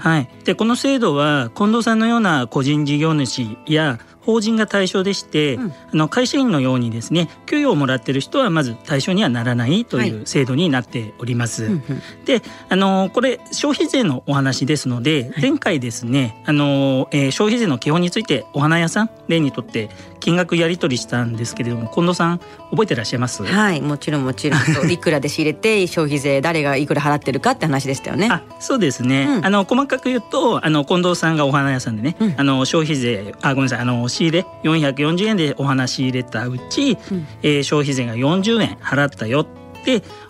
[0.00, 11.64] はい、でこの制度は近藤さんのような個人事業主や法人が対象でして、うん、あの会社員のようにですね給与をもらっている人はまず対象にはならないという制度になっております。
[11.66, 11.82] はい、
[12.24, 19.90] であのこれ消費税のお話ですので、はい、前回ですねあの、えー、消費税の基本についてお花屋さん例にとって
[20.24, 22.38] 金額やり取りしたんですけれども近藤さん
[22.70, 23.44] 覚えてらっしゃいます？
[23.44, 24.60] はいもちろんもちろん。
[24.90, 28.28] いくらで仕入れて消費税誰がいくら払ってるかって話でしたよね。
[28.30, 39.63] あそうですね、うん、あの細かく言うとあの近藤さんがお花屋さんでね、うん、あの消費税あごめんなさいあの仕入れ440円でお花仕入れたうち、うん、えー、消費税が40円払ったよって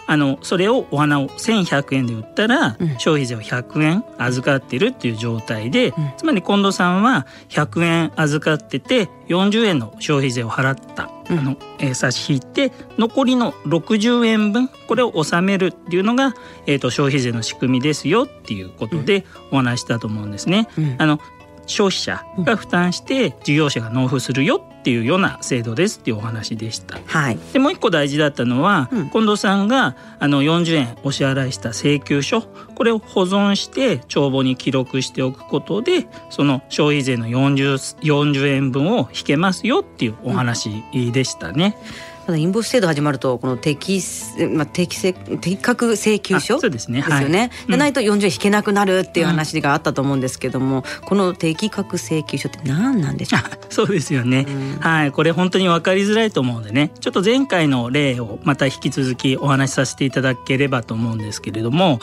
[0.06, 16.34] あのそれをお花を1100円で売ったら、うん、消費税を100円預かってるっていう状態で、うん、つまり近藤さんは100円預かってて40円の消費税を払った、うん、あのえー、差し引いて残りの60円分これを納めるっていうのが、
[16.66, 20.68] えーと、消費税の仕組みですよっていうことでお話したと思うんですね。
[20.98, 21.18] あの
[21.66, 26.98] 消費者が負担して事業者が納付するよっていうような制度ですっていうお話でした。
[27.06, 41.78] はい、でもう一個大事だったのは、うん、近藤さんがあの40円お支払いした請求書これを保存して帳簿に記録しておくことでその消費税の 40, 40円分を引けますよっていうお話でしたね。
[42.08, 44.00] うんただインボイス制度始まるとこの適,、
[44.52, 47.02] まあ、適正適格請求書そうですね。
[47.02, 53.40] ですよね、はい、でないと40円引けなくなるっていう話があったと思うんですけども、うん、この適格請求書って何なんでしょう？
[53.68, 55.12] そうですよね、うん、はい。
[55.12, 62.00] これ本当に分かりづらいと思うんでねちょっと前回の例をまた引き続きお話しさせていただければと思うんですけれども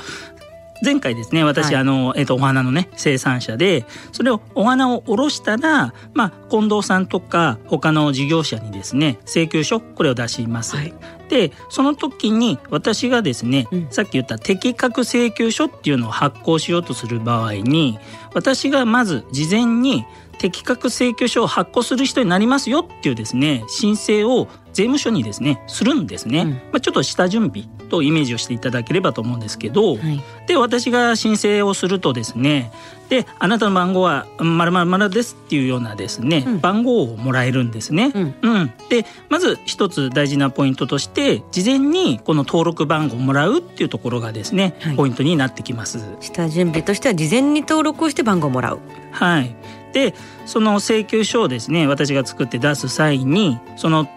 [0.84, 10.76] 前回ですね私、はい、あの、えっと、お花のね生産者でそれをお花をおろしたら、まあ、近藤さんとか他の事業者にですね請求書これを出します。
[10.76, 10.94] はい、
[11.30, 18.00] でその時に私がですね、うん、さっき言った適格請求書っていうのを発行しようとする場合に
[18.34, 20.06] 私がまず事前に
[20.42, 32.72] 適格請求書を発行する人になりますよっていうですね申請を税務署にですねするんですね、うん、まあ、ちょっと下準備とイメージをしていただければと思うんですけど、はい、で私が申請をするとですね
[33.10, 38.12] であなたの番号はまるまるまるですっていうようなですね、うん、番号をもらえるんですね。
[38.16, 46.00] うん、うん、でまず一つ大事なポイントとして事前にこの登録番号をもらうっていうところがですね、はい、ポイントになってきます。
[46.22, 48.80] 下準備としては事前に登録をして番号をもらう。
[49.12, 49.56] はい。
[49.94, 50.14] で
[50.46, 54.08] その請求書をですね私が作って出す際にその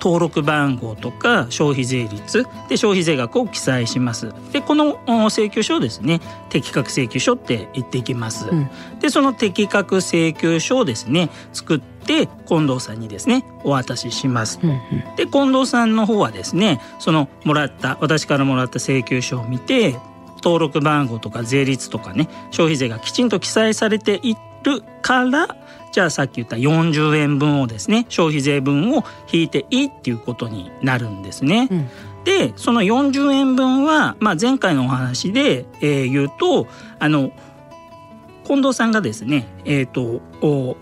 [0.00, 4.34] 登録番号とか消費税率で消費税額を記載します。
[4.52, 4.98] でこの
[5.30, 8.68] 請求書をですね適格請求書って言っていきます、うん、
[9.00, 14.78] でその適格請求書をですね作って近藤さんにですねお渡しします、うんうん、
[15.16, 19.96] で近藤さんの方はですねそのもらった私からもらった請求書を見て
[20.36, 25.56] 登録番号とか税率とかね消費税がきちんと記載されているから
[25.92, 31.68] じゃあさっき言った40円分をですね消費税分を引いていいっていうことになるんですね。
[31.70, 31.88] うん、
[32.24, 36.66] でその40円分は、まあ、前回のお話で、えー、言うと
[36.98, 37.30] あの
[38.44, 40.76] 近藤さんがですね、えーと、と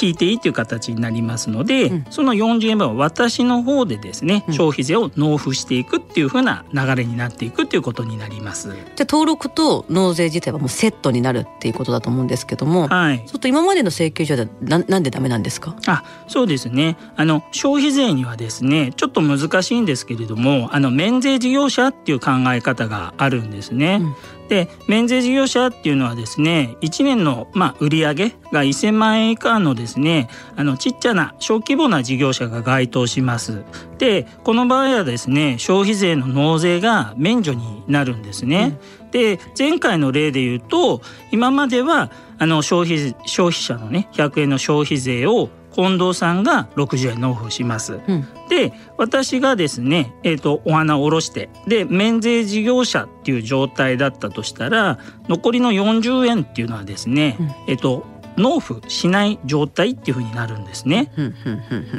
[0.00, 8.68] 引いていいという形になりますので、うん、その40円分は私の方でですね、うん、消費税を納付していくっていうふうな流れになっていくっていうことになります。
[8.68, 15.76] じゃあ登録と納税自体はもうセットになるっていうことだと思うんですけども、はい、ちょっと今までの請求書でななんでダメなんですか？
[15.86, 16.96] あそうですね。
[17.16, 24.00] あの消費税にはですねちょっと難しいんですけれどもあの免税事業者っていう考え方があるんですね。
[24.02, 24.14] うん
[24.48, 28.14] で免税事業者っていうのはですね1年の、まあ、売上が
[28.62, 33.64] 1,000万円以下のですねあのちっちゃな小規模な事業者が該当します。
[33.98, 38.78] でこの場合はですね消費税の納税が免除になるんですね。
[39.00, 41.00] うん、で前回の例で言うと
[41.30, 48.00] 今まではあの消費消費者のね100円の消費税を近藤さんが60円納付します。
[48.06, 54.98] うん、で私がですね、えーと、お花を下ろしてで免税事業者っていう状態だったとしたら
[55.28, 58.06] 残りの40円っていうのはですね、うん、えっ、ー、と
[58.36, 61.12] 納付しない状態っていうふうになるんですね。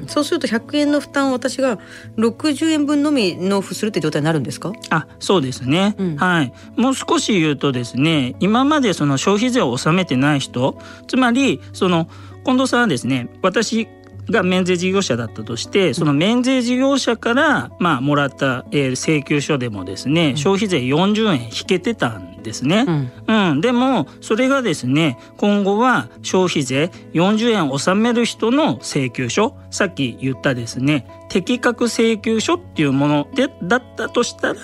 [0.08, 1.80] そうすると100円の負担を私が
[2.18, 4.74] 60円分のみ納付するって状態になるんですか？
[4.90, 6.54] あそうですね、うん、はい。
[6.76, 10.78] もう少し言うとですね今までその消費税を納めてない人
[11.08, 12.08] つまりその
[12.44, 13.88] 近藤さんはですね私
[14.30, 22.86] が免税事業者だったとしてその免税事業者からまあもらった、え請求書でもですね、消費税40円引けてたんですね、
[23.28, 34.56] うん、うん、でもそれがですね今後は消費税40円納める人の請求書さっき言ったですね適格請求書っていうものでだったとしたら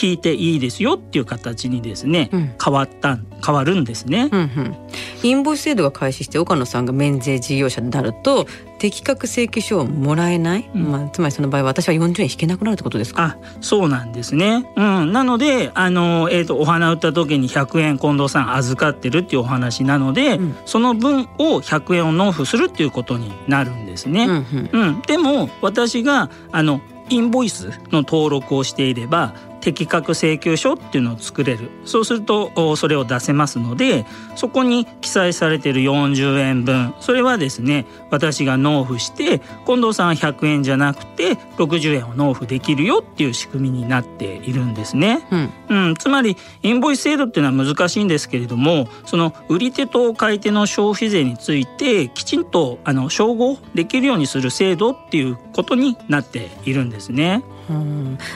[0.00, 4.76] 引いていいですよっていう形にですね、うん、変わった変わるんですね、うんうん、
[5.22, 8.46] インボイス制度が開始して岡野さんが免税事業者になると
[8.78, 13.22] 適格請求書をもらえない、うん、まあ、つまりその場合私は40円引けなくなるってことですか？
[13.22, 26.80] あそうなんですね、うん、なのであの、えーと、お花売った時に100円近藤さん預かってるっていうお話なので、うん、その分を100円を納付するっていうことになるんですね、うん、うん、でも私があの
[27.10, 29.34] インボイスの登録をしていれば
[29.68, 45.26] 適格請求書っていうのを作れるそうするとそれを出せますのでそこに記載されている40円分それはですね私が納付して近藤さんは100円じゃなくて60円を納付できるよっていう仕組みになっているんですね。
[45.68, 57.44] うん、うん、つまりインボイス制度っていうのは難しいんですけれどもその売り手と買い手の消費税についてきちんとあの照合できるようにする制度っていうことになっているんですね。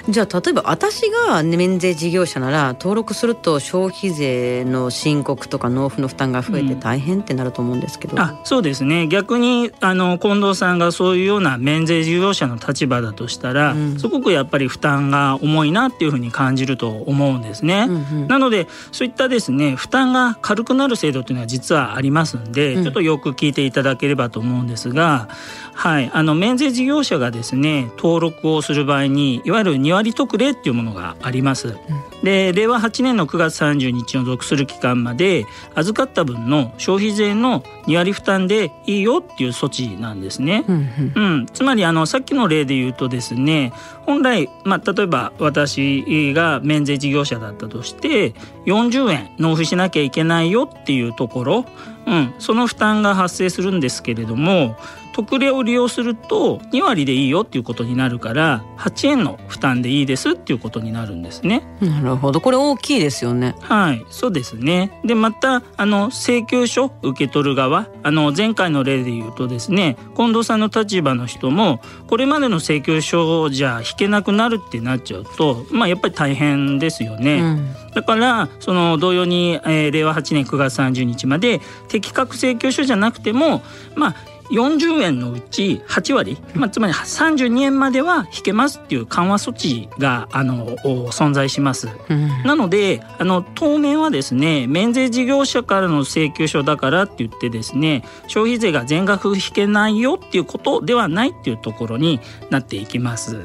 [0.08, 9.08] じゃあ例えば私が免税事業者なら登録すると消費税の申告とか納付の負担が増えて大変ってなると思うんですけど、うん、あそうですね。
[9.08, 25.28] 逆にあの近藤さんがそういうような免税事業者の立場だとしたら、うん、すごくやっぱり負担が重いなっていうふうに感じると思うんですね、うんうん、なのでそういったですね負担が軽くなる制度っていうのは実はありますんで、ちょっとよく聞いていただければと思うんですが
[25.74, 31.68] はい、あの免税事業者がですね登録をする場合にいわゆる2割特例っていうものがあります。
[31.68, 31.76] うん、
[32.22, 40.64] で令和8年の9月30日を属する期間まで預かった分の消費税の2割負担でいいよっていう措置なんですね。
[40.68, 43.72] うん、うん、つまりあのさっきの例で言うとですね
[44.02, 48.34] 本来、まあ、例えば私が免税事業者だったとして
[48.66, 51.64] 40円納付しなきゃいけないよっていうところ、
[52.06, 54.76] うん、その負担が発生するんですけれども
[55.12, 61.62] 特例を利用すると2割でいいよっていうことになるから8円の負担でいいですっていうことになるんですね。
[61.80, 63.54] なるほどこれ大きいですよね。
[63.60, 65.00] はいそうですね。
[65.04, 77.40] でまたあの請求書受け取る側あの前回の例で言うとですね近藤さんの立場の人もこれまでの請求書じゃ引けなくなるってなっちゃうとまあやっぱり大変ですよね。
[77.40, 83.62] うん、だからその同様に、えー、令和8年9月30日まで適格請求書じゃなくても
[83.94, 90.76] まあ40円のうち8割、まあ、つまり32円までは引けますっていう緩和措置があの
[91.10, 91.88] 存在します。
[92.10, 103.36] うん、なのであの当面はですね免税事業者からの請求書だからって言ってですね消費税が全額引けないよっていうことではないっていうところになっていきます。
[103.36, 103.44] うん、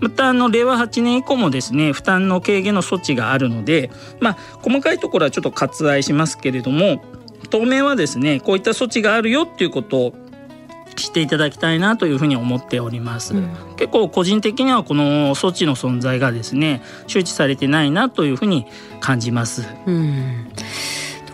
[0.00, 7.02] またあの令和8年以降もですね負担の軽減の措置があるので、まあ、細かいところはちょっと割愛しますけれども
[7.50, 10.14] 当面はですねこういった措置があるよっていうことを
[10.96, 18.66] していただきたいなというふうに思っております、うん、結構個人的にはこの措置の存在がですね周知されてないなというふうに
[19.00, 20.48] 感じます、うん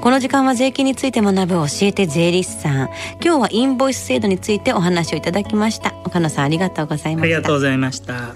[0.00, 2.88] この時間は税金について学ぶ教えて税理士さん。
[3.22, 5.94] 今日はインボイス制度についてお話をいただきました。
[6.04, 7.36] 岡野さんありがとうございました。
[7.36, 8.34] ありがとうございました。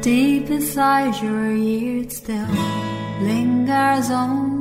[0.00, 2.46] Deep inside your ears still
[3.22, 4.58] lingers on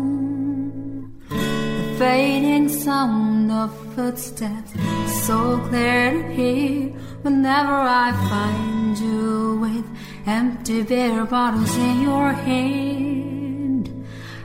[1.97, 4.73] fading sound of footsteps
[5.25, 6.91] so clear to hear
[7.23, 9.85] whenever I find you with
[10.25, 13.36] empty beer bottles in your hand.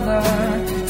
[0.00, 0.81] another